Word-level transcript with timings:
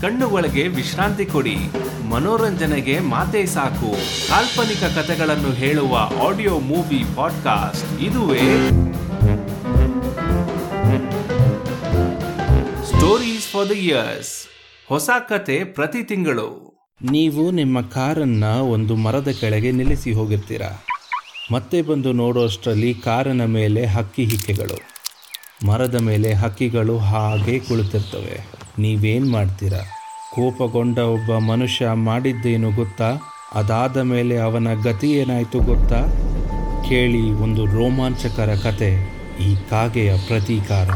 ಕಣ್ಣುಗಳಿಗೆ 0.00 0.68
ವಿಶ್ರಾಂತಿ 0.68 1.26
ಕೊಡಿ. 1.26 1.56
ಮನೋರಂಜನೆಗೆ 2.08 3.00
ಮಾತೇ 3.00 3.46
ಸಾಕು. 3.46 3.90
ಕಾಲ್ಪನಿಕ 4.28 4.84
ಕಥೆಗಳನ್ನು 4.98 5.52
ಹೇಳುವ 5.52 5.96
ಆಡಿಯೋ 6.28 6.58
ಮೂವಿ 6.58 7.04
ಪಾಡ್ಕಾಸ್ಟ್ 7.16 8.02
ಇದುವೇ. 8.02 8.44
ಸ್ಟೋರೀಸ್ 12.86 13.48
ಫಾರ್ 13.52 13.68
ದ 13.68 13.72
ಇಯರ್ಸ್ 13.72 14.32
ಹೊಸ 14.88 15.10
ಕತೆ 15.28 15.64
ಪ್ರತಿ 15.64 16.02
ತಿಂಗಳು. 16.04 16.48
ನೀವು 17.10 17.50
ನಿಮ್ಮ 17.50 17.80
ಕಾರನ್ನ 17.80 18.44
ಒಂದು 18.44 18.96
ಮರದ 18.96 19.28
ಕೆಳಗೆ 19.40 19.72
ನಿಲ್ಲಿಸಿ 19.72 20.12
ಹೋಗಿರ್ತೀರಾ 20.12 20.84
ಮತ್ತೆ 21.52 21.82
ಬಂದು 21.82 22.12
ನೋಡೋಷ್ಟರಲ್ಲಿ 22.12 22.94
ಕಾರಿನ 22.94 23.44
ಮೇಲೆ 23.44 23.86
ಹಕ್ಕಿ 23.86 24.24
ಹಿಕ್ಕೆಗಳು. 24.24 24.99
ಮರದ 25.66 25.94
ಮೇಲೆ 25.94 26.32
ಹಕ್ಕಿಗಳು 26.32 26.98
ಹಾಗೆ 26.98 27.58
ಕುಳಿತಿರ್ತವೆ. 27.58 28.46
ನೀವೇನು 28.78 29.30
ಮಾಡ್ತೀರಾ? 29.30 29.80
ಕೋಪಗೊಂಡ 30.34 30.98
ಒಬ್ಬ 30.98 31.36
ಮನುಷ್ಯ 31.36 31.88
ಮಾಡಿದ್ದೇನು 31.92 32.72
ಗೊತ್ತಾ? 32.72 33.18
ಅದಾದ 33.54 33.96
ಮೇಲೆ 33.96 34.38
ಅವನ 34.38 34.68
ಗತಿ 34.74 35.12
ಏನಾಯಿತು 35.12 35.60
ಗೊತ್ತಾ? 35.60 36.06
ಕೇಳಿ 36.88 37.32
ಒಂದು 37.32 37.66
ರೋಮಾಂಚಕರ 37.66 38.54
ಕತೆ, 38.62 38.94
ಈ 39.40 39.56
ಕಾಗೆಯ 39.70 40.16
ಪ್ರತೀಕಾರ. 40.26 40.88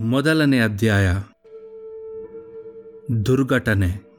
ಮೊದಲನೇ 0.00 0.60
ಅಧ್ಯಾಯ. 0.60 1.14
ದುರ್ಘಟನೆ. 3.26 4.09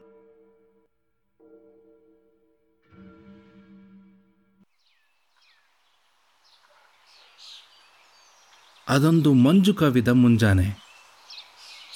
ಅದೊಂದು 8.92 9.34
ಮಂಜು 9.34 9.74
ಕವಿದ 9.74 10.08
ಮುಂಜಾನೆ. 10.08 10.84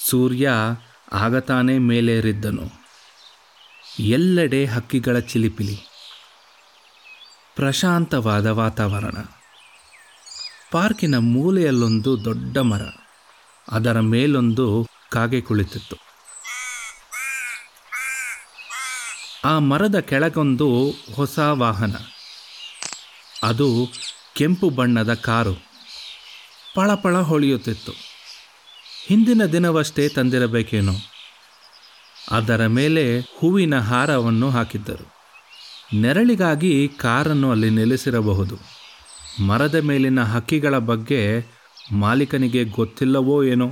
ಸೂರ್ಯ 0.09 0.51
ಆಗತಾನೆ 1.13 1.79
ಮೇಲೇರಿದ್ದನು. 1.79 2.71
ಎಲ್ಲೆಡೆ 4.01 4.65
ಹಕ್ಕಿಗಳ 4.65 5.19
ಚಿಲಿಪಿಲಿ. 5.19 5.79
ಪ್ರಶಾಂತವಾದ 7.57 8.47
ವಾತಾವರಣ. 8.47 9.25
ಪಾರ್ಕಿನ 10.71 11.15
ಮೂಲೆಯಲ್ಲೊಂದು 11.19 12.25
ದೊಡ್ಡ 12.25 12.59
ಮರ. 12.59 12.83
ಅದರ 13.71 14.01
ಮೇಲೊಂದು 14.01 14.87
ಕಾಗೆ 15.13 15.41
ಕುಳಿತಿತ್ತು. 15.41 15.97
ಆ 19.45 19.59
ಮರದ 19.59 19.99
ಕೆಳಗೊಂದು 19.99 20.91
ಹೊಸ 21.15 21.39
ವಾಹನ. 21.39 21.97
ಅದು 23.43 23.89
ಕೆಂಪು 24.37 24.71
ಬಣ್ಣದ 24.71 25.15
ಕಾರು. 25.15 25.66
ಪಳಪಳ 26.77 27.17
ಹೊಳೆಯುತ್ತಿತ್ತು. 27.17 27.93
ಹಿಂದಿನ 29.07 29.45
ದಿನವಷ್ಟೇ 29.45 30.09
ತಂದಿರಬೇಕೇನೋ? 30.09 30.93
ಅದರ 32.31 32.67
ಮೇಲೆ 32.67 33.21
ಹೂವಿನ 33.21 33.79
ಹಾರವನ್ನು 33.79 34.51
ಹಾಕಿದ್ದರು. 34.51 35.17
ನೆರಳಿಗಾಗಿ 36.01 36.89
ಕಾರನ್ನು 36.89 37.51
ಅಲ್ಲಿ 37.51 37.71
ನಿಲ್ಲಿಸಿರಬಹುದು. 37.71 38.59
ಮರದ 39.47 39.75
ಮೇಲಿನ 39.75 40.23
ಹಕ್ಕಿಗಳ 40.23 40.79
ಬಗ್ಗೆ 40.79 41.47
ಮಾಲೀಕನಿಗೆ 41.93 42.65
ಗೊತ್ತಿಲ್ಲವೋ 42.65 43.45
ಏನೋ? 43.45 43.71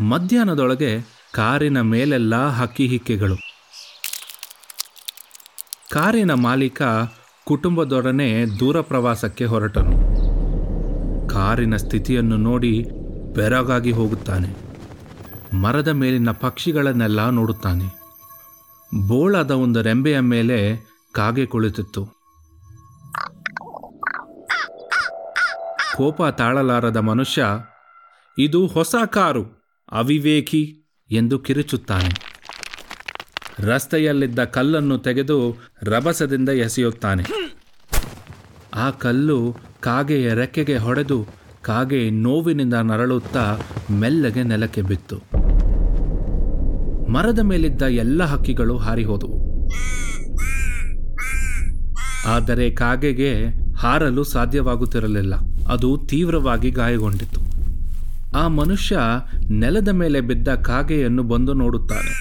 ಮಧ್ಯಾಹ್ನದೊಳಗೆ 0.00 1.00
ಕಾರಿನ 1.32 1.80
ಮೇಲೆಲ್ಲ 1.80 2.48
ಹಕ್ಕಿ 2.48 2.86
ಹಿಕ್ಕೆಗಳು. 2.86 3.36
ಕಾರಿನ 5.92 6.34
ಮಾಲೀಕ 6.34 6.82
ಕುಟುಂಬದೊಡನೆ 7.44 8.46
ದೂರ 8.58 8.80
ಪ್ರವಾಸಕ್ಕೆ 8.80 9.44
ಹೊರಟನು. 9.44 10.13
ಕಾರಿನ 11.34 11.76
ಸ್ಥಿತಿಯನ್ನು 11.76 12.36
ನೋಡಿ 12.36 12.84
ಬೆರಗಾಗಿ 13.34 13.90
ಹೋಗುತ್ತಾನೆ. 13.90 14.48
ಮರದ 15.56 15.88
ಮೇಲಿನ 15.88 16.30
ಪಕ್ಷಿಗಳನ್ನೆಲ್ಲ 16.30 17.30
ನೋಡುತ್ತಾನೆ. 17.30 17.84
ಬೋಳಾದ 19.08 19.50
ಒಂದು 19.50 19.82
ರೆಂಬೆಯ 19.82 20.20
ಮೇಲೆ 20.20 20.76
ಕಾಗೆ 21.12 21.46
ಕುಳಿತಿತ್ತು. 21.46 22.06
ಕೋಪ 25.96 26.22
ತಾಳಲಾರದ 26.22 26.96
ಮನುಷ್ಯ, 26.96 27.46
ಇದು 28.38 28.66
ಹೊಸ 28.66 28.94
ಕಾರು, 29.06 29.74
ಅವಿವೇಕಿ 29.92 30.82
ಎಂದು 31.10 31.38
ಕಿರುಚುತ್ತಾನೆ. 31.38 32.34
ರಸ್ತೆಯಲ್ಲಿದ್ದ 33.58 34.44
ಕಲ್ಲನ್ನು 34.44 34.98
ತೆಗೆದು 34.98 35.56
ರಭಸದಿಂದ 35.82 36.48
ಎಸೆಯುತ್ತಾನೆ. 36.48 37.43
ಆ 38.74 38.90
ಕಲ್ಲು 38.90 39.56
ಕಾಗೆಯ 39.80 40.34
ರೆಕ್ಕೆಗೆ 40.34 40.76
ಹೊಡೆದು 40.76 41.26
ಕಾಗೆ 41.62 42.10
ನೋವಿನಿಂದ 42.10 42.74
ನರಳುತ್ತಾ 42.74 43.58
ಮೆಲ್ಲಗೆ 43.90 44.42
ನೆಲಕ್ಕೆ 44.42 44.82
ಬಿತ್ತು. 44.82 45.16
ಮರದ 47.12 47.38
ಮೇಲಿದ್ದ 47.38 47.82
ಎಲ್ಲ 47.82 48.24
ಹಕ್ಕಿಗಳು 48.24 48.76
ಹಾರಿಹೋದವು. 48.76 49.38
ಆದರೆ 52.26 52.70
ಕಾಗೆಗೆ 52.70 53.46
ಹಾರಲು 53.78 54.24
ಸಾಧ್ಯವಾಗುತ್ತಿರಲಿಲ್ಲ. 54.24 55.34
ಅದು 55.68 56.06
ತೀವ್ರವಾಗಿ 56.06 56.70
ಗಾಯಗೊಂಡಿತು 56.70 57.40
ಆ 58.36 58.48
ಮನುಷ್ಯ 58.48 58.98
ನೆಲದ 59.50 59.88
ಮೇಲೆ 59.88 60.20
ಬಿದ್ದ 60.20 60.48
ಕಾಗೆಯನ್ನು 60.48 61.22
ಬಂದು 61.22 61.54
ನೋಡುತ್ತಾನೆ. 61.54 62.14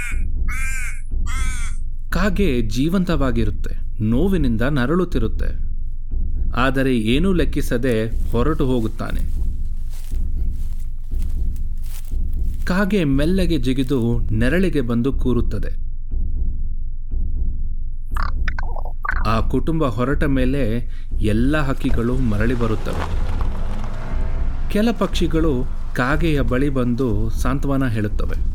ಕಾಗೆ 2.10 2.62
ಜೀವಂತವಾಗಿರುತ್ತೆ, 2.62 4.04
ನೋವಿನಿಂದ 4.04 4.62
ನರಳುತ್ತಿರುತ್ತೆ. 4.62 5.73
ಆದರೆ 6.56 6.98
ಏನೂ 6.98 7.34
ಲೆಕ್ಕಿಸದೆ 7.34 8.28
ಹೊರಟು 8.32 8.66
ಹೋಗುತ್ತಾನೆ. 8.66 9.44
ಕಾಗೆ 12.66 13.04
ಮೆಲ್ಲಗೆ 13.04 13.58
ಜಿಗಿದು 13.58 14.20
ನೆರಳಿಗೆ 14.20 14.82
ಬಂದು 14.82 15.14
ಕೂರುತ್ತದೆ. 15.14 15.84
ಆ 19.28 19.40
ಕುಟುಂಬ 19.40 19.86
ಹೊರಟ 19.86 20.24
ಮೇಲೆ 20.24 20.90
ಎಲ್ಲ 21.22 21.58
ಹಕ್ಕಿಗಳು 21.58 22.18
ಮರಳಿ 22.18 22.54
ಬರುತ್ತವೆ. 22.54 23.34
ಕೆಲ 24.72 24.88
ಪಕ್ಷಿಗಳು 25.00 25.66
ಕಾಗೆಯ 25.96 26.42
ಬಳಿ 26.42 26.70
ಬಂದು 26.70 27.30
ಸಾಂತ್ವನ 27.30 27.88
ಹೇಳುತ್ತವೆ. 27.88 28.53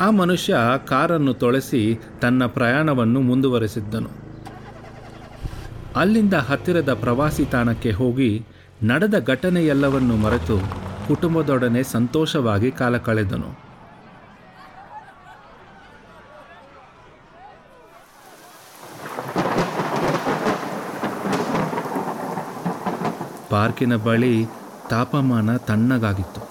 ಆ 0.00 0.10
ಮನುಷ್ಯ 0.10 0.56
ಕಾರನ್ನು 0.88 1.34
ತೊಳೆಸಿ 1.34 2.00
ತನ್ನ 2.22 2.46
ಪ್ರಯಾಣವನ್ನು 2.46 3.20
ಮುಂದುವರೆಸಿದ್ದನು. 3.20 4.08
ಅಲ್ಲಿಂದ 5.96 6.34
ಹತ್ತಿರದ 6.34 6.94
ಪ್ರವಾಸಿ 6.94 7.44
ತಾಣಕ್ಕೆ 7.44 7.90
ಹೋಗಿ 7.90 8.46
ನಡೆದ 8.82 9.24
ಘಟನೆಯೆಲ್ಲವನ್ನು 9.24 10.16
ಮರೆತು 10.16 10.58
ಕುಟುಂಬದೊಡನೆ 11.08 11.82
ಸಂತೋಷವಾಗಿ 11.82 12.70
ಕಾಲ 12.70 12.96
ಕಳೆದನು. 12.96 13.64
ಪಾರ್ಕಿನ 23.50 23.96
ಬಳಿ 23.96 24.46
ತಾಪಮಾನ 24.90 25.56
ತಣ್ಣಗಾಗಿತ್ತು. 25.56 26.48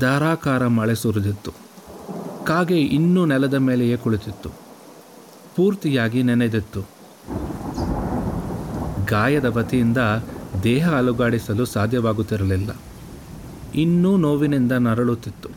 ಧಾರಾಕಾರ 0.00 0.66
ಮಳೆ 0.66 0.94
ಸುರಿದಿತ್ತು. 0.94 1.63
ಕಾಗೆ 2.44 2.80
ಇನ್ನೂ 2.80 3.26
ನೆಲದ 3.26 3.54
ಮೇಲೆಯೇ 3.54 3.96
ಕುಳಿತಿತ್ತು. 3.96 4.50
ಪೂರ್ತಿಯಾಗಿ 5.56 6.22
ನೆನೆದಿತ್ತು. 6.22 6.82
ಗಾಯದ 9.06 9.48
ಬತಿಯಿಂದ 9.48 9.98
ದೇಹ 10.62 10.94
ಅಲುಗಾಡಿಸಲು 10.94 11.64
ಸಾಧ್ಯವಾಗುತ್ತಿರಲಿಲ್ಲ. 11.64 12.70
ಇನ್ನೂ 13.74 14.16
ನೋವಿನಿಂದ 14.16 14.72
ನರಳುತ್ತಿತ್ತು. 14.72 15.48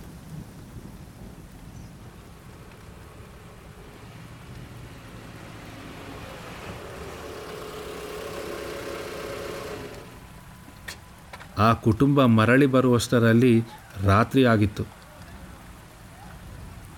ಆ 11.58 11.74
ಕುಟುಂಬ 11.74 12.26
ಮರಳಿ 12.26 12.66
ಬರುವಷ್ಟರಲ್ಲಿ 12.66 13.64
ರಾತ್ರಿ 14.04 14.46
ಆಗಿತ್ತು. 14.46 14.97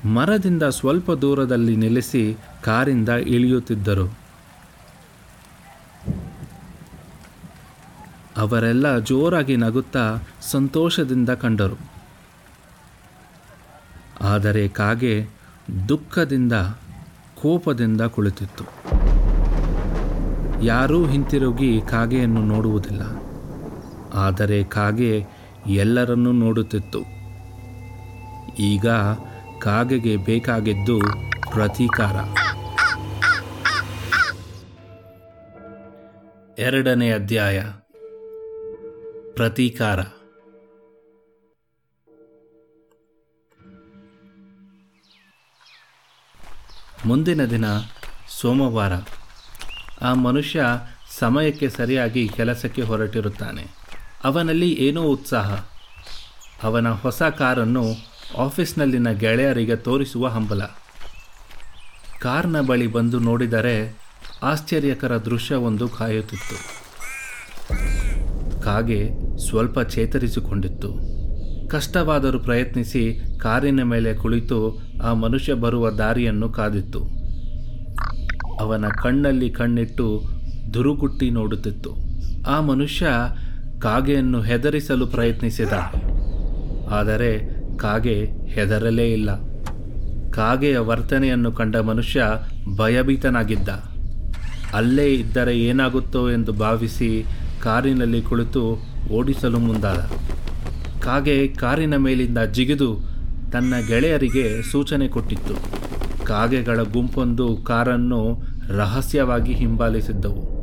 ಮರದಿಂದ 0.06 0.64
ಸ್ವಲ್ಪ 0.64 1.12
ದೂರದಲ್ಲಿ 1.12 1.76
ನಿಲ್ಲಿಸಿ 1.76 2.38
ಕಾರಿಂದ 2.64 3.10
ಇಳಿಯುತ್ತಿದ್ದರು. 3.10 4.18
ಅವರೆಲ್ಲ 8.38 9.00
ಜೋರಾಗಿ 9.00 9.56
ನಗುತ್ತಾ 9.58 10.18
ಸಂತೋಷದಿಂದ 10.42 11.30
ಕಂಡರು. 11.30 11.76
ಆದರೆ 14.22 14.68
ಕಾಗೆ 14.68 15.28
ದುಃಖದಿಂದ, 15.90 16.54
ಕೋಪದಿಂದ 17.36 18.02
ಕುಳಿತಿತ್ತು. 18.02 18.64
ಯಾರೂ 20.66 21.06
ಹಿಂತಿರುಗಿ 21.06 21.82
ಕಾಗೆಯನ್ನು 21.82 22.46
ನೋಡುವುದಿಲ್ಲ. 22.46 23.02
ಆದರೆ 24.14 24.64
ಕಾಗೆ 24.64 25.26
ಎಲ್ಲರನ್ನೂ 25.68 26.32
ನೋಡುತ್ತಿತ್ತು. 26.32 27.00
ಈಗ 28.60 28.88
ಕಾಗೆಗೆ 29.60 30.18
ಬೇಕಾಗಿದ್ದು 30.18 31.00
ಪ್ರತೀಕಾರ. 31.52 32.16
ಎರಡನೇ 36.60 37.12
ಅಧ್ಯಾಯ. 37.12 37.64
ಪ್ರತೀಕಾರ. 39.34 40.00
ಮುಂದಿನ 47.06 47.46
ದಿನ 47.46 47.66
ಸೋಮವಾರ. 48.30 48.92
ಆ 50.02 50.14
ಮನುಷ್ಯ 50.14 50.62
ಸಮಯಕ್ಕೆ 51.20 51.70
ಸರಿಯಾಗಿ 51.70 52.30
ಕೆಲಸಕ್ಕೆ 52.30 52.82
ಹೊರಟಿರುತ್ತಾನೆ. 52.82 53.66
ಅವನಲ್ಲಿ 54.24 54.72
ಏನೋ 54.72 55.02
ಉತ್ಸಾಹ. 55.02 55.66
ಅವನ 56.64 56.90
ಹೊಸ 56.90 57.24
ಕಾರನ್ನು 57.24 58.10
ಆಫೀಸ್ನಲ್ಲಿನ 58.38 59.12
ಗೆಳೆಯರಿಗೆ 59.12 59.76
ತೋರಿಸುವ 59.76 60.28
ಹಂಬಲ. 60.28 60.62
ಕಾರ್ನ 62.20 62.62
ಬಳಿ 62.62 62.88
ಬಂದು 62.88 63.20
ನೋಡಿದರೆ 63.20 63.98
ಆಶ್ಚರ್ಯಕರ 64.44 65.18
ದೃಶ್ಯವೊಂದು 65.18 65.88
ಕಾಯುತ್ತಿತ್ತು. 65.88 66.80
ಕಾಗೆ 68.62 69.10
ಸ್ವಲ್ಪ 69.38 69.80
ಚೇತರಿಸಿಕೊಂಡಿತ್ತು. 69.80 71.00
ಕಷ್ಟವಾದರೂ 71.68 72.40
ಪ್ರಯತ್ನಿಸಿ 72.40 73.20
ಕಾರಿನ 73.38 73.84
ಮೇಲೆ 73.84 74.14
ಕುಳಿತು 74.14 74.82
ಆ 75.04 75.14
ಮನುಷ್ಯ 75.14 75.54
ಬರುವ 75.54 75.90
ದಾರಿಯನ್ನು 75.90 76.50
ಕಾದಿತ್ತು. 76.50 77.00
ಅವನ 78.60 78.88
ಕಣ್ಣಲ್ಲಿ 78.88 79.50
ಕಣ್ಣಿಟ್ಟು 79.50 80.24
ದುರುಗುಟ್ಟಿ 80.74 81.30
ನೋಡುತ್ತಿತ್ತು. 81.30 81.96
ಆ 82.48 82.62
ಮನುಷ್ಯ 82.62 83.08
ಕಾಗೆಯನ್ನು 83.82 84.42
ಹೆದರಿಸಲು 84.42 85.08
ಪ್ರಯತ್ನಿಸಿದ. 85.08 85.74
ಆದರೆ 86.90 87.59
ಕಾಗೆ 87.80 88.26
ಹೆದರಲೇ 88.48 89.12
ಇಲ್ಲ. 89.12 89.30
ಕಾಗೆಯ 90.32 90.78
ವರ್ತನೆಯನ್ನು 90.78 91.52
ಕಂಡ 91.52 91.76
ಮನುಷ್ಯ 91.76 92.24
ಭಯಭೀತನಾಗಿದ್ದ. 92.78 93.70
ಅಲ್ಲೇ 94.74 95.14
ಇದ್ದರೆ 95.14 95.60
ಏನಾಗುತ್ತೋ 95.60 96.30
ಎಂದು 96.32 96.54
ಭಾವಿಸಿ 96.54 97.26
ಕಾರಿನಲ್ಲಿ 97.64 98.22
ಕುಳಿತು 98.22 98.84
ಓಡಿಸಲು 99.12 99.60
ಮುಂದಾದ. 99.60 100.12
ಕಾಗೆ 101.02 101.48
ಕಾರಿನ 101.48 101.96
ಮೇಲಿಂದ 101.96 102.38
ಜಿಗಿದು 102.38 102.96
ತನ್ನ 103.52 103.74
ಗೆಳೆಯರಿಗೆ 103.88 104.72
ಸೂಚನೆ 104.72 105.08
ಕೊಟ್ಟಿತ್ತು. 105.08 105.54
ಕಾಗೆಗಳ 106.26 106.82
ಗುಂಪೊಂದು 106.82 107.58
ಕಾರನ್ನು 107.58 108.44
ರಹಸ್ಯವಾಗಿ 108.78 109.54
ಹಿಂಬಾಲಿಸಿದ್ದವು. 109.54 110.59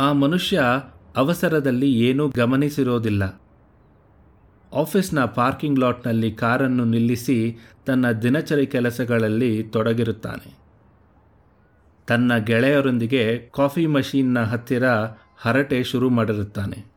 ಆ 0.00 0.12
ಮನುಷ್ಯ 0.12 0.62
ಅವಸರದಲ್ಲಿ 1.16 1.92
ಏನೂ 1.92 2.28
ಗಮನಿಸಿರೋದಿಲ್ಲ. 2.28 3.42
ಆಫೀಸ್ನ 4.74 5.24
ಪಾರ್ಕಿಂಗ್ 5.24 5.78
ಲಾಟ್ನಲ್ಲಿ 5.78 6.32
ಕಾರನ್ನು 6.32 6.84
ನಿಲ್ಲಿಸಿ 6.84 7.56
ತನ್ನ 7.86 8.10
ದಿನಚರಿ 8.10 8.66
ಕೆಲಸಗಳಲ್ಲಿ 8.66 9.62
ತೊಡಗಿರುತ್ತಾನೆ. 9.62 10.58
ತನ್ನ 12.06 12.36
ಗೆಳೆಯರೊಂದಿಗೆ 12.36 13.50
ಕಾಫಿ 13.54 13.86
ಮಷೀನ್ನ 13.86 14.40
ಹತ್ತಿರ 14.40 14.84
ಹರಟೆ 15.36 15.84
ಶುರು 15.84 16.10
ಮಾಡಿರುತ್ತಾನೆ. 16.10 16.92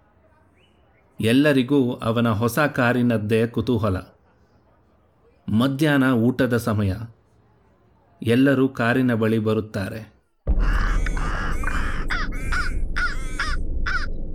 ಎಲ್ಲರಿಗೂ 1.21 1.93
ಅವನ 1.93 2.29
ಹೊಸ 2.29 2.59
ಕಾರಿನದ್ದೇ 2.59 3.47
ಕುತೂಹಲ. 3.47 3.97
ಮಧ್ಯಾಹ್ನ 5.49 6.11
ಊಟದ 6.11 6.57
ಸಮಯ. 6.57 6.93
ಎಲ್ಲರೂ 8.21 8.67
ಕಾರಿನ 8.67 9.13
ಬಳಿ 9.13 9.39
ಬರುತ್ತಾರೆ. 9.39 10.12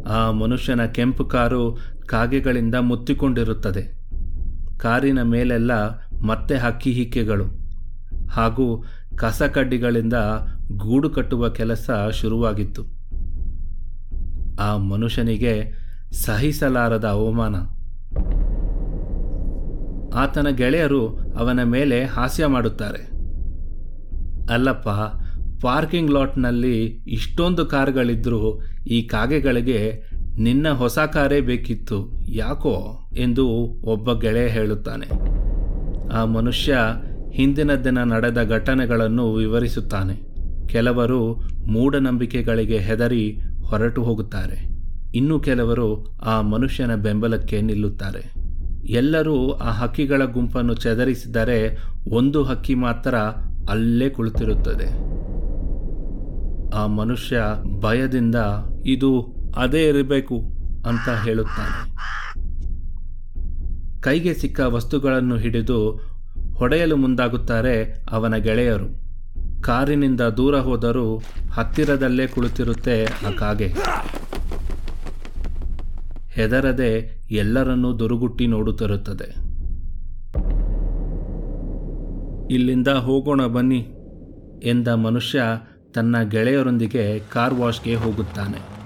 ಆ 0.09 0.31
ಮನುಷ್ಯನ 0.31 0.85
ಕೆಂಪು 0.85 1.25
ಕಾರು 1.25 1.79
ಕಾಗೆಗಳಿಂದ 2.07 2.75
ಮುತ್ತಿಕೊಂಡಿರುತ್ತದೆ. 2.75 3.99
ಕಾರಿನ 4.79 5.23
ಮೇಲೆಲ್ಲ 5.23 5.73
ಮತ್ತೆ 6.27 6.57
ಹಕ್ಕಿ 6.57 6.93
ಹಿಕ್ಕೆಗಳು. 6.93 7.45
ಹಾಗೂ 8.31 8.85
ಕಸಕಡ್ಡಿಗಳಿಂದ 9.17 10.15
ಗೂಡು 10.77 11.11
ಕಟ್ಟುವ 11.11 11.49
ಕೆಲಸ 11.49 11.91
ಶುರುವಾಗಿತ್ತು. 12.13 12.83
ಆ 14.61 14.77
ಮನುಷ್ಯನಿಗೆ 14.77 15.73
ಸಹಿಸಲಾರದ 16.13 17.05
ಅವಮಾನ. 17.05 17.57
ಆತನ 20.19 20.47
ಗೆಳೆಯರು 20.51 21.09
ಅವನ 21.39 21.63
ಮೇಲೆ 21.63 22.05
ಹಾಸ್ಯ 22.05 22.47
ಮಾಡುತ್ತಾರೆ. 22.47 23.19
ಅಲ್ಲಪ್ಪ, 24.53 24.89
ಪಾರ್ಕಿಂಗ್ 25.63 26.11
ಲಾಟ್ನಲ್ಲಿ 26.11 26.85
ಇಷ್ಟೊಂದು 26.87 27.67
ಕಾರ್ಗಳಿದ್ರೂ 27.67 28.61
ಈ 28.89 29.07
ಕಾಗೆಗಳಿಗೆ 29.07 30.03
ನಿನ್ನ 30.39 30.69
ಹೊಸ 30.69 30.99
ಕಾರೇ 30.99 31.41
ಬೇಕಿತ್ತು 31.41 32.21
ಯಾಕೋ 32.29 33.09
ಎಂದು 33.17 33.49
ಒಬ್ಬ 33.85 34.13
ಗೆಳೆಯ 34.21 34.49
ಹೇಳುತ್ತಾನೆ. 34.49 35.07
ಆ 36.13 36.25
ಮನುಷ್ಯ 36.25 36.77
ಹಿಂದಿನ 37.33 37.75
ದಿನ 37.75 38.03
ನಡೆದ 38.03 38.43
ಘಟನೆಗಳನ್ನು 38.43 39.35
ವಿವರಿಸುತ್ತಾನೆ. 39.35 40.29
ಕೆಲವರು 40.67 41.35
ಮೂಢನಂಬಿಕೆಗಳಿಗೆ 41.67 42.79
ಹೆದರಿ 42.79 43.41
ಹೊರಟು 43.65 44.03
ಹೋಗುತ್ತಾರೆ. 44.03 44.69
ಇನ್ನು 45.15 45.41
ಕೆಲವರು 45.41 46.19
ಆ 46.23 46.41
ಮನುಷ್ಯನ 46.41 46.95
ಬೆಂಬಲಕ್ಕೆ 46.95 47.61
ನಿಲ್ಲುತ್ತಾರೆ. 47.61 48.33
ಎಲ್ಲರೂ 48.89 49.51
ಆ 49.51 49.71
ಹಕ್ಕಿಗಳ 49.71 50.25
ಗುಂಪನ್ನು 50.25 50.75
ಚದರಿಸಿದರೆ 50.75 51.83
ಒಂದು 52.11 52.45
ಹಕ್ಕಿ 52.45 52.75
ಮಾತ್ರ 52.75 53.15
ಅಲ್ಲೇ 53.71 54.09
ಕುಳಿತಿರುತ್ತದೆ. 54.11 55.19
ಆ 56.75 56.87
ಮನುಷ್ಯ 56.87 57.37
ಭಯದಿಂದ 57.81 58.35
ಇದು 58.89 59.11
ಅದೇ 59.57 59.89
ಇರಬೇಕು 59.89 60.37
ಅಂತ 60.87 61.09
ಹೇಳುತ್ತಾನೆ. 61.25 61.77
ಕೈಗೆ 64.01 64.35
ಸಿಕ್ಕ 64.35 64.61
ವಸ್ತುಗಳನ್ನು 64.61 65.37
ಹಿಡಿದು 65.37 66.01
ಹೊಡೆಯಲು 66.55 66.97
ಮುಂದಾಗುತ್ತಾರೆ 66.97 68.07
ಅವನ 68.11 68.37
ಗೆಳೆಯರು. 68.37 68.89
ಕಾರಿನಿಂದ 69.61 70.21
ದೂರ 70.21 70.59
ಹೋದರೂ 70.59 71.23
ಹತ್ತಿರದಲ್ಲೇ 71.53 72.27
ಕುಳಿತಿರುತ್ತೆ 72.27 73.05
ಆ 73.05 73.31
ಕಾಗೆ. 73.31 73.75
ಹೆದರದೆ 76.31 76.91
ಎಲ್ಲರನ್ನೂ 77.31 77.99
ದುರುಗುಟ್ಟಿ 77.99 78.47
ನೋಡುತ್ತಿರುತ್ತದೆ 78.47 79.29
ಇಲ್ಲಿಂದ 82.55 82.89
ಹೋಗೋಣ 82.89 83.47
ಬನ್ನಿ 83.47 83.81
ಎಂದ 84.63 84.89
ಮನುಷ್ಯ 84.89 85.43
ತನ್ನ 85.95 86.17
ಗೆಳೆಯರೊಂದಿಗೆ 86.23 87.19
ಕಾರ್ 87.19 87.55
ವಾಶ್ಗೆ 87.55 87.95
ಹೋಗುತ್ತಾನೆ. 87.95 88.78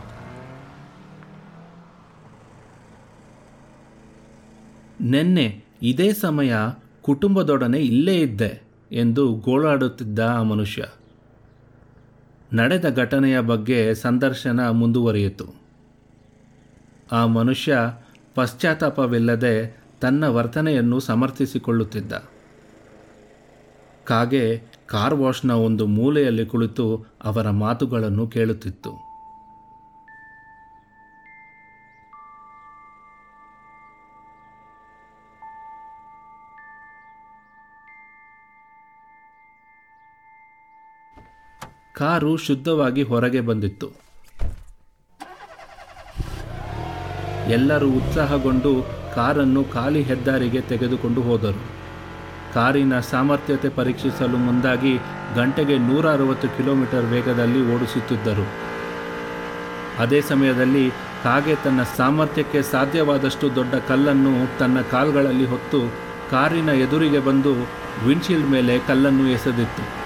ನಿನ್ನೆ 5.02 5.64
ಇದೇ 5.82 6.12
ಸಮಯ 6.12 6.54
ಕುಟುಂಬದೊಡನೆ 7.02 7.78
ಇಲ್ಲೇ 7.78 8.20
ಇದ್ದೆ 8.20 8.62
ಎಂದು 8.92 9.34
ಗೋಳಾಡುತ್ತಿದ್ದ 9.34 10.18
ಆ 10.18 10.42
ಮನುಷ್ಯ. 10.42 10.84
ನಡೆದ 12.52 12.94
ಘಟನೆಯ 12.96 13.40
ಬಗ್ಗೆ 13.40 13.94
ಸಂದರ್ಶನ 13.94 14.68
ಮುಂದುವರಿಯಿತು. 14.70 15.46
ಆ 17.12 17.26
ಮನುಷ್ಯ 17.26 17.78
ಪಶ್ಚಾತ್ತಾಪವಿಲ್ಲದೆ 18.34 19.82
ತನ್ನ 20.00 20.28
ವರ್ತನೆಯನ್ನು 20.28 21.00
ಸಮರ್ಥಿಸಿಕೊಳ್ಳುತ್ತಿದ್ದ. 21.00 22.12
ಕಾಗೆ 24.04 24.62
ಕಾರ್ 24.86 25.14
ವಾಶ್ನ 25.14 25.50
ಒಂದು 25.50 25.86
ಮೂಲೆಯಲ್ಲಿ 25.86 26.46
ಕುಳಿತು 26.46 27.06
ಅವರ 27.24 27.50
ಮಾತುಗಳನ್ನು 27.50 28.26
ಕೇಳುತ್ತಿತ್ತು. 28.26 29.11
ಕಾರು 42.02 42.36
ಶುದ್ಧವಾಗಿ 42.36 43.02
ಹೊರಗೆ 43.02 43.40
ಬಂದಿತ್ತು. 43.40 43.88
ಎಲ್ಲರೂ 47.48 47.90
ಉತ್ಸಾಹಗೊಂಡು 47.90 48.86
ಕಾರನ್ನು 49.14 49.64
ಖಾಲಿ 49.64 50.02
ಹೆದ್ದಾರಿಗೆ 50.02 50.60
ತೆಗೆದುಕೊಂಡು 50.60 51.22
ಹೋದರು. 51.22 51.62
ಕಾರಿನ 52.54 53.00
ಸಾಮರ್ಥ್ಯತೆ 53.00 53.68
ಪರೀಕ್ಷಿಸಲು 53.68 54.36
ಮುಂದಾಗಿ 54.36 54.96
ಗಂಟೆಗೆ 55.36 55.78
ನೂರ 55.78 56.12
ಅರವತ್ತು 56.12 56.48
ಕಿಲೋಮೀಟರ್ 56.48 57.04
ವೇಗದಲ್ಲಿ 57.04 57.74
ಓಡಿಸುತ್ತಿದ್ದರು. 57.74 58.46
ಅದೇ 59.98 60.20
ಸಮಯದಲ್ಲಿ 60.20 60.90
ಕಾಗೆ 61.22 61.54
ತನ್ನ 61.54 61.80
ಸಾಮರ್ಥ್ಯಕ್ಕೆ 61.96 62.62
ಸಾಧ್ಯವಾದಷ್ಟು 62.62 63.54
ದೊಡ್ಡ 63.54 63.74
ಕಲ್ಲನ್ನು 63.74 64.58
ತನ್ನ 64.58 64.80
ಕಾಲ್ಗಳಲ್ಲಿ 64.80 65.44
ಹೊತ್ತು 65.44 65.80
ಕಾರಿನ 66.30 66.68
ಎದುರಿಗೆ 66.68 67.18
ಬಂದು 67.18 67.54
ವಿಂಡ್ಶೀಲ್ಡ್ 68.06 68.48
ಮೇಲೆ 68.48 68.78
ಕಲ್ಲನ್ನು 68.78 69.28
ಎಸೆದಿತ್ತು. 69.28 70.01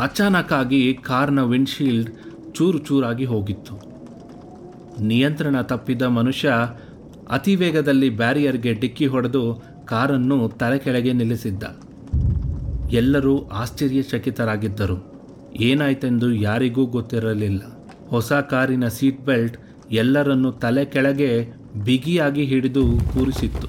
ಅಚಾನಕ್ಕಾಗಿ 0.00 0.94
ಕಾರ್ನ 0.94 1.42
ವಿಂಡ್ಶೀಲ್ಡ್ 1.42 2.10
ಚೂರು 2.52 2.78
ಚೂರಾಗಿ 2.78 3.24
ಹೋಗಿತ್ತು. 3.24 3.74
ನಿಯಂತ್ರಣ 5.02 5.60
ತಪ್ಪಿದ 5.60 6.02
ಮನುಷ್ಯ 6.02 6.52
ಅತಿ 7.30 7.56
ವೇಗದಲ್ಲಿ 7.56 8.10
ಬ್ಯಾರಿಯರ್ಗೆ 8.10 8.74
ಡಿಕ್ಕಿ 8.74 9.06
ಹೊಡೆದು 9.06 9.62
ಕಾರನ್ನು 9.84 10.48
ತಲೆ 10.48 10.78
ಕೆಳಗೆ 10.78 11.12
ನಿಲ್ಲಿಸಿದ್ದ. 11.12 11.62
ಎಲ್ಲರೂ 12.92 13.46
ಆಶ್ಚರ್ಯಚಕಿತರಾಗಿದ್ದರು. 13.46 15.12
ಏನಾಯ್ತೆಂದು 15.60 16.32
ಯಾರಿಗೂ 16.34 16.86
ಗೊತ್ತಿರಲಿಲ್ಲ. 16.86 17.62
ಹೊಸ 18.08 18.32
ಕಾರಿನ 18.32 18.88
ಸೀಟ್ 18.88 19.20
ಬೆಲ್ಟ್ 19.20 19.56
ಎಲ್ಲರನ್ನು 19.90 20.52
ತಲೆ 20.52 20.84
ಕೆಳಗೆ 20.84 21.52
ಬಿಗಿಯಾಗಿ 21.84 22.44
ಹಿಡಿದು 22.44 22.82
ಕೂರಿಸಿತ್ತು. 22.82 23.68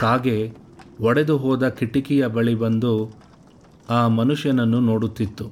ಕಾಗೆ 0.00 0.52
ಒಡೆದು 1.00 1.36
ಹೋದ 1.36 1.68
ಕಿಟಕಿಯ 1.68 2.26
ಬಳಿ 2.26 2.54
ಬಂದು 2.54 3.21
ಆ 3.90 4.08
ಮನುಷ್ಯನನ್ನು 4.08 4.80
ನೋಡುತ್ತಿತ್ತು. 4.80 5.50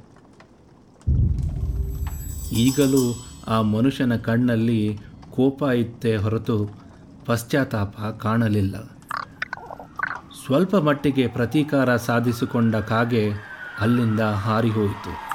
ಈಗಲೂ 2.53 3.27
ಆ 3.49 3.61
ಮನುಷ್ಯನ 3.61 4.17
ಕಣ್ಣಲ್ಲಿ 4.17 4.99
ಕೋಪ 5.31 5.63
ಇತ್ತೇ 5.63 6.17
ಹೊರತು 6.17 6.71
ಪಶ್ಚಾತ್ತಾಪ 7.27 8.01
ಕಾಣಲಿಲ್ಲ. 8.01 8.77
ಸ್ವಲ್ಪ 10.45 10.77
ಮಟ್ಟಿಗೆ 10.77 11.29
ಪ್ರತೀಕಾರ 11.29 11.97
ಸಾಧಿಸಿಕೊಂಡ 11.97 12.77
ಕಾಗೆ 12.77 13.33
ಅಲ್ಲಿಂದ 13.81 14.21
ಹಾರಿಹೋಯಿತು. 14.21 15.31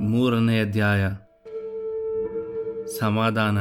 ಮೂರನೇ 0.00 0.60
ಅಧ್ಯಾಯ. 0.60 1.08
ಸಮಾಧಾನ. 2.98 3.58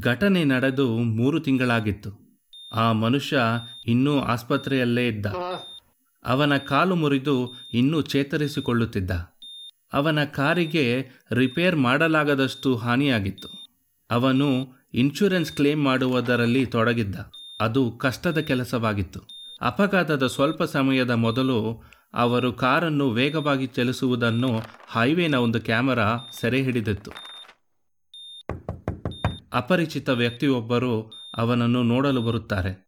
ಘಟನೆ 0.00 0.44
ನಡೆದು 0.44 0.98
ಮೂರು 0.98 1.40
ತಿಂಗಳಾಗಿತ್ತು. 1.40 2.38
ಆ 2.72 2.92
ಮನುಷ್ಯ 2.92 3.40
ಇನ್ನೂ 3.86 4.20
ಆಸ್ಪತ್ರೆಯಲ್ಲೇ 4.20 5.08
ಇದ್ದ. 5.08 5.26
ಅವನ 6.24 6.56
ಕಾಲು 6.56 6.94
ಮುರಿದು 6.94 7.54
ಇನ್ನೂ 7.72 8.00
ಚೇತರಿಸಿಕೊಳ್ಳುತ್ತಿದ್ದ. 8.00 9.10
ಅವನ 9.92 10.24
ಕಾರಿಗೆ 10.24 11.06
ರಿಪೇರ್ 11.32 11.76
ಮಾಡಲಾಗದಷ್ಟು 11.76 12.76
ಹಾನಿಯಾಗಿತ್ತು. 12.76 13.48
ಅವನು 14.10 14.68
ಇನ್ಶೂರೆನ್ಸ್ 14.94 15.52
ಕ್ಲೇಮ್ 15.52 15.84
ಮಾಡುವುದರಲ್ಲಿ 15.84 16.66
ತೊಡಗಿದ್ದ. 16.66 17.16
ಅದು 17.60 17.90
ಕಷ್ಟದ 17.90 18.38
ಕೆಲಸವಾಗಿತ್ತು. 18.38 19.20
ಅಪಘಾತದ 19.60 20.26
ಸ್ವಲ್ಪ 20.26 20.62
ಸಮಯದ 20.62 21.10
ಮೊದಲು 21.10 21.84
ಅವರು 22.14 22.52
ಕಾರನ್ನು 22.52 23.10
ವೇಗವಾಗಿ 23.10 23.66
ಚಲಿಸುವುದನ್ನು 23.66 24.58
ಹೈವೇನ 24.92 25.34
ಒಂದು 25.34 25.60
ಕ್ಯಾಮರಾ 25.60 26.16
ಸೆರೆ 26.40 26.62
ಹಿಡಿದಿತ್ತು 26.62 27.27
ಅಪರಿಚಿತ 29.52 30.08
ವ್ಯಕ್ತಿಯೊಬ್ಬರು 30.08 31.10
ಅವನನ್ನು 31.36 31.82
ನೋಡಲು 31.82 32.22
ಬರುತ್ತಾರೆ. 32.22 32.84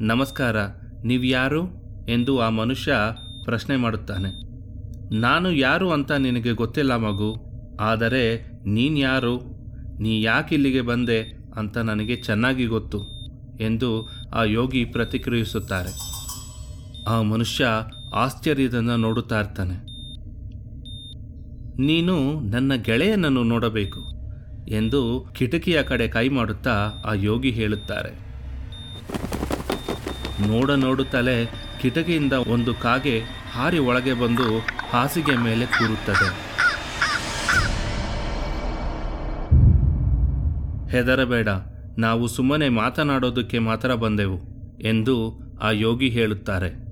ನಮಸ್ಕಾರ, 0.00 0.56
ನೀವ್ಯಾರು? 1.04 1.62
ಎಂದು 2.08 2.40
ಆ 2.40 2.48
ಮನುಷ್ಯ 2.48 2.92
ಪ್ರಶ್ನೆ 3.44 3.76
ಮಾಡುತ್ತಾನೆ. 3.76 4.30
ನಾನು 5.18 5.52
ಯಾರು 5.52 5.90
ಅಂತ 5.90 6.12
ನಿನಗೆ 6.12 6.52
ಗೊತ್ತಿಲ್ಲ 6.52 6.96
ಮಗು, 6.96 7.36
ಆದರೆ 7.80 8.52
ನೀನು 8.64 8.98
ಯಾರು? 8.98 9.40
ನೀ 10.00 10.22
ಯಾಕೆ 10.22 10.54
ಇಲ್ಲಿಗೆ 10.54 10.80
ಬಂದೆ 10.80 11.20
ಅಂತ 11.56 11.78
ನನಗೆ 11.78 12.16
ಚೆನ್ನಾಗಿ 12.16 12.66
ಗೊತ್ತು, 12.66 13.00
ಎಂದು 13.60 14.08
ಆ 14.34 14.44
ಯೋಗಿ 14.44 14.84
ಪ್ರತಿಕ್ರಿಯಿಸುತ್ತಾರೆ. 14.84 15.92
ಆ 17.08 17.22
ಮನುಷ್ಯ 17.22 17.66
ಆಶ್ಚರ್ಯದಿಂದ 18.14 18.90
ನೋಡುತ್ತಾ 18.90 19.40
ಇರ್ತಾನೆ. 19.40 19.95
ನೀನು 21.78 22.40
ನನ್ನ 22.40 22.74
ಗೆಳೆಯನನ್ನು 22.74 23.42
ನೋಡಬೇಕು 23.42 24.00
ಎಂದು 24.68 25.26
ಕಿಟಕಿಯ 25.38 25.82
ಕಡೆ 25.82 26.08
ಕೈ 26.08 26.28
ಮಾಡುತ್ತಾ 26.28 27.02
ಆ 27.06 27.12
ಯೋಗಿ 27.12 27.50
ಹೇಳುತ್ತಾರೆ. 27.50 28.10
ನೋಡ 30.48 30.70
ನೋಡುತ್ತಲೇ 30.70 31.48
ಕಿಟಕಿಯಿಂದ 31.82 32.32
ಒಂದು 32.32 32.74
ಕಾಗೆ 32.74 33.20
ಹಾರಿ 33.52 33.78
ಒಳಗೆ 33.78 34.12
ಬಂದು 34.12 34.58
ಹಾಸಿಗೆ 34.90 35.36
ಮೇಲೆ 35.36 35.66
ಕೂರುತ್ತದೆ. 35.66 36.28
ಹೆದರಬೇಡ, 40.90 41.48
ನಾವು 41.98 42.26
ಸುಮ್ಮನೆ 42.26 42.68
ಮಾತನಾಡೋದಕ್ಕೆ 42.68 43.58
ಮಾತ್ರ 43.58 43.94
ಬಂದೆವು 43.94 44.38
ಎಂದು 44.80 45.38
ಆ 45.62 45.70
ಯೋಗಿ 45.70 46.08
ಹೇಳುತ್ತಾರೆ. 46.08 46.85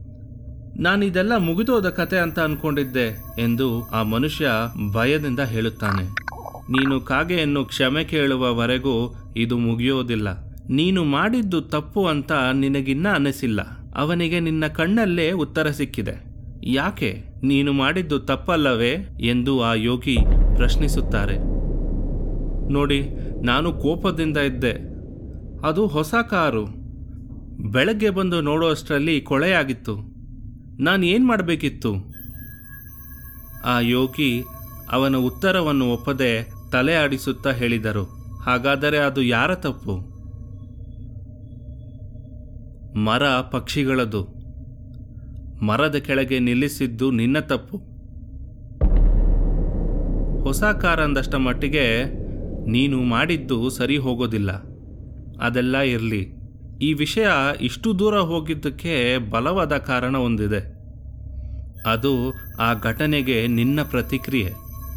ನಾನಿದೆಲ್ಲ 0.78 1.36
ಮುಗಿದೋದ 1.36 1.88
ಕತೆ 1.88 2.18
ಅಂತ 2.18 2.40
ಅನ್ಕೊಂಡಿದ್ದೆ 2.40 3.22
ಎಂದು 3.38 3.88
ಆ 3.88 4.02
ಮನುಷ್ಯ 4.02 4.48
ಭಯದಿಂದ 4.92 5.40
ಹೇಳುತ್ತಾನೆ. 5.40 6.02
ನೀನು 6.70 7.00
ಕಾಗೆಯನ್ನು 7.00 7.64
ಕ್ಷಮೆ 7.64 8.04
ಕೇಳುವವರೆಗೂ 8.04 9.14
ಇದು 9.36 9.58
ಮುಗಿಯೋದಿಲ್ಲ. 9.58 10.28
ನೀನು 10.70 11.04
ಮಾಡಿದ್ದು 11.04 11.60
ತಪ್ಪು 11.60 12.06
ಅಂತ 12.06 12.32
ನಿನಗಿನ್ನ 12.52 13.08
ಅನಿಸಿಲ್ಲ. 13.08 13.60
ಅವನಿಗೆ 13.96 14.40
ನಿನ್ನ 14.40 14.66
ಕಣ್ಣಲ್ಲೇ 14.66 15.30
ಉತ್ತರ 15.30 15.70
ಸಿಕ್ಕಿದೆ. 15.70 16.24
ಯಾಕೆ? 16.64 17.24
ನೀನು 17.42 17.72
ಮಾಡಿದ್ದು 17.72 18.18
ತಪ್ಪಲ್ಲವೇ 18.18 19.18
ಎಂದು 19.20 19.62
ಆ 19.62 19.74
ಯೋಗಿ 19.74 20.16
ಪ್ರಶ್ನಿಸುತ್ತಾರೆ. 20.56 21.36
ನೋಡಿ, 22.72 23.08
ನಾನು 23.42 23.72
ಕೋಪದಿಂದ 23.72 24.36
ಇದ್ದೆ. 24.36 24.72
ಅದು 25.66 25.86
ಹೊಸ 25.86 26.14
ಕಾರು. 26.30 26.64
ಬೆಳಗ್ಗೆ 27.70 28.10
ಬಂದು 28.10 28.40
ನೋಡುವಷ್ಟರಲ್ಲಿ 28.40 29.20
ಕೊಳೆಯಾಗಿತ್ತು. 29.20 30.13
ನಾನು 30.80 31.06
ಏನು 31.06 31.26
ಮಾಡಬೇಕಿತ್ತು? 31.26 31.94
ಆ 33.64 33.80
ಯೋಗಿ 33.80 34.44
ಅವನ 34.92 35.16
ಉತ್ತರವನ್ನು 35.16 35.92
ಒಪ್ಪದೆ 35.92 36.52
ತಲೆ 36.72 36.94
ಆಡಿಸುತ್ತಾ 36.94 37.52
ಹೇಳಿದರು. 37.52 38.04
ಹಾಗಾದರೆ 38.42 38.98
ಅದು 38.98 39.22
ಯಾರ 39.22 39.54
ತಪ್ಪು? 39.54 40.14
ಮರ 42.98 43.22
ಪಕ್ಷಿಗಳದು. 43.40 44.44
ಮರದ 45.62 45.96
ಕೆಳಗೆ 45.96 46.38
ನಿಲ್ಲಿಸಿದ್ದು 46.38 47.10
ನಿನ್ನ 47.10 47.38
ತಪ್ಪು. 47.38 47.76
ಹೊಸ 50.42 50.62
ಕಾರ 50.62 51.06
ಮಟ್ಟಿಗೆ 51.36 52.04
ನೀನು 52.70 53.02
ಮಾಡಿದ್ದು 53.02 53.70
ಸರಿ 53.70 53.96
ಹೋಗೋದಿಲ್ಲ. 53.96 54.52
ಅದೆಲ್ಲ 55.40 55.78
ಇರಲಿ. 55.78 56.33
ಈ 56.82 56.92
ವಿಷಯ 56.92 57.26
ಇಷ್ಟು 57.60 57.98
ದೂರ 57.98 58.18
ಹೋಗಿದ್ದಕ್ಕೆ 58.18 59.18
ಬಲವಾದ 59.30 59.76
ಕಾರಣ 59.76 60.16
ಒಂದಿದೆ. 60.16 60.84
ಅದು 61.86 62.34
ಆ 62.60 62.74
ಘಟನೆಗೆ 62.74 63.46
ನಿನ್ನ 63.46 63.82
ಪ್ರತಿಕ್ರಿಯೆ. 63.82 64.52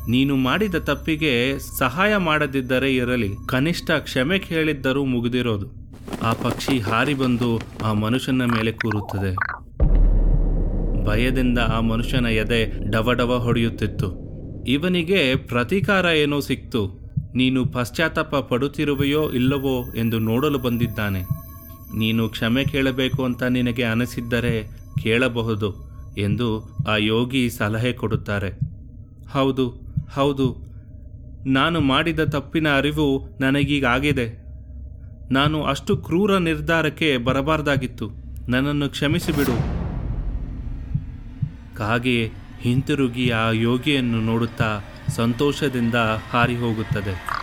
ನೀನು 0.10 0.36
ಮಾಡಿದ 0.36 0.76
ತಪ್ಪಿಗೆ 0.76 1.60
ಸಹಾಯ 1.78 2.18
ಮಾಡದಿದ್ದರೆ 2.18 2.96
ಇರಲಿ, 2.96 3.36
ಕನಿಷ್ಠ 3.48 3.92
ಕ್ಷಮೆ 3.92 4.40
ಕೇಳಿದ್ದರೂ 4.40 5.06
ಮುಗಿದಿರೋದು. 5.06 5.88
ಆ 6.24 6.34
ಪಕ್ಷಿ 6.34 6.80
ಹಾರಿ 6.80 7.14
ಬಂದು 7.14 7.62
ಆ 7.86 7.94
ಮನುಷ್ಯನ 7.94 8.42
ಮೇಲೆ 8.46 8.72
ಕೂರುತ್ತದೆ. 8.72 9.36
ಭಯದಿಂದ 11.06 11.60
ಆ 11.60 11.80
ಮನುಷ್ಯನ 11.80 12.26
ಎದೆ 12.26 12.92
ಡವಡವ 12.92 13.38
ಹೊಡೆಯುತ್ತಿತ್ತು. 13.38 14.28
ಇವನಿಗೆ 14.68 15.36
ಪ್ರತೀಕಾರ 15.36 16.06
ಏನೋ 16.06 16.40
ಸಿಕ್ತು. 16.40 17.08
ನೀನು 17.36 17.66
ಪಶ್ಚಾತ್ತಾಪ 17.66 18.36
ಪಡುತ್ತಿರುವೆಯೋ 18.36 19.30
ಇಲ್ಲವೋ 19.30 19.94
ಎಂದು 19.96 20.20
ನೋಡಲು 20.20 20.60
ಬಂದಿದ್ದಾನೆ. 20.60 21.37
ನೀನು 21.96 22.30
ಕ್ಷಮೆ 22.30 22.66
ಕೇಳಬೇಕು 22.66 23.26
ಅಂತ 23.26 23.44
ನಿನಗೆ 23.44 23.84
ಅನಿಸಿದ್ದರೆ 23.84 24.68
ಕೇಳಬಹುದು 25.04 25.88
ಎಂದು 26.18 26.78
ಆ 26.90 26.96
ಯೋಗಿ 26.96 27.50
ಸಲಹೆ 27.50 27.94
ಕೊಡುತ್ತಾರೆ. 27.94 28.50
ಹೌದು 29.32 29.70
ಹೌದು. 30.14 30.58
ನಾನು 31.46 31.82
ಮಾಡಿದ 31.82 32.20
ತಪ್ಪಿನ 32.20 32.78
ಅರಿವು 32.78 33.38
ನನಗೀಗಾಗಿದೆ. 33.42 34.48
ನಾನು 35.32 35.64
ಅಷ್ಟು 35.64 35.98
ಕ್ರೂರ 35.98 36.38
ನಿರ್ಧಾರಕ್ಕೆ 36.38 37.18
ಬರಬಾರ್ದಾಗಿತ್ತು. 37.18 38.10
ನನ್ನನ್ನು 38.50 38.90
ಕ್ಷಮಿಸಿಬಿಡು. 38.90 39.88
ಕಾಗೆ 41.76 42.32
ಹಿಂತಿರುಗಿ 42.62 43.30
ಆ 43.30 43.52
ಯೋಗಿಯನ್ನು 43.52 44.22
ನೋಡುತ್ತಾ 44.22 44.80
ಸಂತೋಷದಿಂದ 45.08 45.96
ಹಾರಿ 46.30 46.56
ಹೋಗುತ್ತದೆ. 46.56 47.37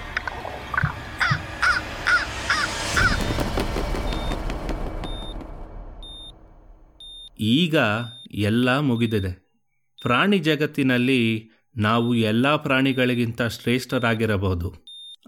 ಈಗ 7.41 7.77
ಎಲ್ಲ 8.35 8.79
ಮುಗಿದಿದೆ. 8.79 9.45
ಪ್ರಾಣಿ 10.03 10.39
ಜಗತ್ತಿನಲ್ಲಿ 10.39 11.51
ನಾವು 11.77 12.15
ಎಲ್ಲ 12.15 12.57
ಪ್ರಾಣಿಗಳಿಗಿಂತ 12.57 13.43
ಶ್ರೇಷ್ಠರಾಗಿರಬಹುದು. 13.43 14.75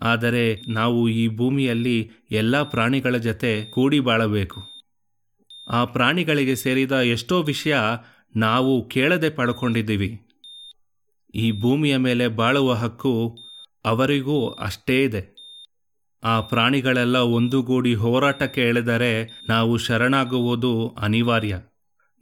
ಆದರೆ 0.03 0.61
ನಾವು 0.69 1.09
ಈ 1.09 1.37
ಭೂಮಿಯಲ್ಲಿ 1.37 2.11
ಎಲ್ಲ 2.31 2.63
ಪ್ರಾಣಿಗಳ 2.63 3.17
ಜೊತೆ 3.17 3.65
ಕೂಡಿ 3.65 4.01
ಬಾಳಬೇಕು. 4.01 4.63
ಆ 5.71 5.85
ಪ್ರಾಣಿಗಳಿಗೆ 5.85 6.57
ಸೇರಿದ 6.57 6.93
ಎಷ್ಟೋ 6.93 7.43
ವಿಷಯ 7.43 7.77
ನಾವು 8.37 8.89
ಕೇಳದೆ 8.89 9.31
ಪಡ್ಕೊಂಡಿದ್ದೀವಿ. 9.31 10.21
ಈ 11.35 11.61
ಭೂಮಿಯ 11.61 11.97
ಮೇಲೆ 11.97 12.29
ಬಾಳುವ 12.29 12.73
ಹಕ್ಕು 12.73 13.39
ಅವರಿಗೂ 13.85 14.49
ಅಷ್ಟೇ 14.49 15.05
ಇದೆ. 15.05 15.37
ಆ 16.25 16.41
ಪ್ರಾಣಿಗಳೆಲ್ಲ 16.41 17.17
ಒಂದುಗೂಡಿ 17.17 17.95
ಹೋರಾಟಕ್ಕೆ 17.95 18.61
ಎಳೆದರೆ 18.61 19.43
ನಾವು 19.49 19.77
ಶರಣಾಗುವುದು 19.77 20.89
ಅನಿವಾರ್ಯ. 20.89 21.59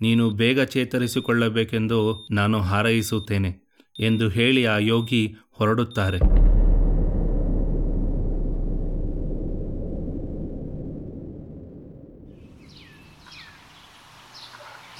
ನೀನು 0.04 0.30
ಬೇಗ 0.30 0.60
ಚೇತರಿಸಿಕೊಳ್ಳಬೇಕೆಂದು 0.60 1.98
ನಾನು 2.30 2.60
ಹಾರೈಸುತ್ತೇನೆ 2.60 3.50
ಎಂದು 4.00 4.28
ಹೇಳಿ 4.28 4.66
ಆ 4.66 4.76
ಯೋಗಿ 4.78 5.22
ಹೊರಡುತ್ತಾರೆ. 5.52 6.18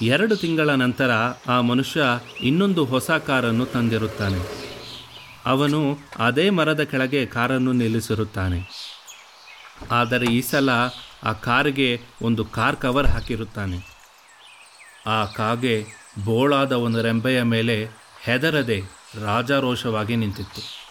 ಎರಡು 0.01 0.35
ತಿಂಗಳ 0.35 0.69
ನಂತರ 0.69 1.11
ಆ 1.47 1.61
ಮನುಷ್ಯ 1.61 2.01
ಇನ್ನೊಂದು 2.41 2.85
ಹೊಸ 2.85 3.11
ಕಾರನ್ನು 3.11 3.65
ತಂದಿರುತ್ತಾನೆ. 3.65 4.39
ಅವನು 5.45 5.81
ಅದೇ 6.19 6.49
ಮರದ 6.49 6.83
ಕೆಳಗೆ 6.83 7.25
ಕಾರನ್ನು 7.25 7.73
ನಿಲ್ಲಿಸಿರುತ್ತಾನೆ. 7.73 8.59
ಆದರೆ 9.91 10.25
ಈ 10.25 10.41
ಸಲ 10.41 10.69
ಆ 11.23 11.33
ಕಾರಿಗೆ 11.33 11.89
ಒಂದು 12.21 12.45
ಕಾರ್ 12.45 12.77
ಕವರ್ 12.77 13.07
ಹಾಕಿರುತ್ತಾನೆ. 13.07 13.94
ಆ 15.07 15.25
ಕಾಗೆ 15.25 15.85
ಬೋಳಾದ 16.25 16.71
ಒಂದು 16.71 17.01
ರೆಂಬೆಯ 17.01 17.41
ಮೇಲೆ 17.41 17.87
ಹೆದರದೆ 18.21 18.81
ರಾಜಾರೋಷವಾಗಿ 19.23 20.15
ನಿಂತಿತ್ತು. 20.15 20.85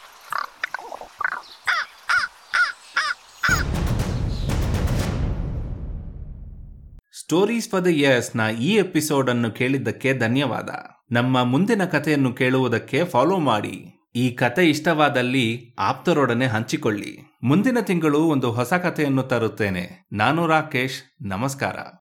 ಸ್ಟೋರೀಸ್ 7.21 7.71
ಫಾರ್ 7.71 7.85
ದ 7.85 7.87
ಇಯರ್ಸ್ನ 7.87 8.41
ಈ 8.61 8.77
ಎಪಿಸೋಡ್ 8.77 9.31
ಅನ್ನು 9.31 9.51
ಕೇಳಿದ್ದಕ್ಕೆ 9.51 10.19
ಧನ್ಯವಾದ. 10.19 10.69
ನಮ್ಮ 11.13 11.45
ಮುಂದಿನ 11.45 11.85
ಕಥೆಯನ್ನು 11.85 12.33
ಕೇಳುವುದಕ್ಕೆ 12.33 13.05
ಫಾಲೋ 13.05 13.39
ಮಾಡಿ. 13.39 13.91
ಈ 14.17 14.31
ಕತೆ 14.31 14.69
ಇಷ್ಟವಾದಲ್ಲಿ 14.69 15.75
ಆಪ್ತರೊಡನೆ 15.79 16.47
ಹಂಚಿಕೊಳ್ಳಿ. 16.47 17.19
ಮುಂದಿನ 17.43 17.81
ತಿಂಗಳು 17.81 18.21
ಒಂದು 18.21 18.53
ಹೊಸ 18.53 18.75
ಕಥೆಯನ್ನು 18.75 19.23
ತರುತ್ತೇನೆ. 19.23 20.09
ನಾನು 20.13 20.47
ರಾಕೇಶ್, 20.47 21.27
ನಮಸ್ಕಾರ. 21.27 21.77